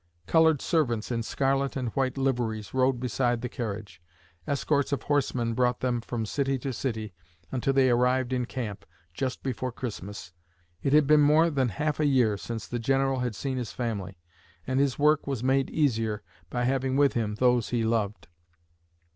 Colored 0.25 0.63
servants 0.63 1.11
in 1.11 1.21
scarlet 1.21 1.75
and 1.75 1.89
white 1.89 2.17
liveries 2.17 2.73
rode 2.73 2.99
beside 2.99 3.41
the 3.41 3.47
carriage. 3.47 4.01
Escorts 4.47 4.91
of 4.91 5.03
horsemen 5.03 5.53
brought 5.53 5.81
them 5.81 6.01
from 6.01 6.25
city 6.25 6.57
to 6.57 6.73
city, 6.73 7.13
until 7.51 7.71
they 7.73 7.87
arrived 7.91 8.33
in 8.33 8.47
camp, 8.47 8.83
just 9.13 9.43
before 9.43 9.71
Christmas. 9.71 10.33
It 10.81 10.91
had 10.91 11.05
been 11.05 11.21
more 11.21 11.51
than 11.51 11.69
half 11.69 11.99
a 11.99 12.07
year 12.07 12.35
since 12.35 12.65
the 12.67 12.79
General 12.79 13.19
had 13.19 13.35
seen 13.35 13.57
his 13.59 13.73
family 13.73 14.17
and 14.65 14.79
his 14.79 14.97
work 14.97 15.27
was 15.27 15.43
made 15.43 15.69
easier 15.69 16.23
by 16.49 16.63
having 16.63 16.95
with 16.97 17.13
him 17.13 17.35
those 17.35 17.69
he 17.69 17.83
loved. 17.83 18.27